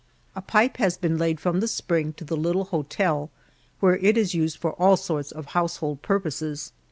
A 0.35 0.41
pipe 0.41 0.77
has 0.77 0.97
been 0.97 1.19
laid 1.19 1.39
from 1.39 1.59
the 1.59 1.67
spring 1.67 2.13
to 2.13 2.25
the 2.25 2.35
little 2.35 2.63
hotel, 2.63 3.29
where 3.81 3.97
it 3.97 4.17
is 4.17 4.33
used 4.33 4.57
for 4.57 4.71
all 4.81 4.97
sorts 4.97 5.31
of 5.31 5.45
household 5.53 6.01
purposes. 6.01 6.71